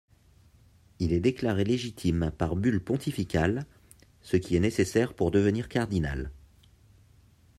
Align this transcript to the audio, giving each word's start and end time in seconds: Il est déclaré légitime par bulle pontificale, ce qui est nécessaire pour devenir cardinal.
Il 0.97 1.13
est 1.13 1.19
déclaré 1.19 1.63
légitime 1.63 2.31
par 2.35 2.55
bulle 2.55 2.83
pontificale, 2.83 3.67
ce 4.23 4.35
qui 4.35 4.55
est 4.55 4.59
nécessaire 4.59 5.13
pour 5.13 5.29
devenir 5.29 5.69
cardinal. 5.69 6.31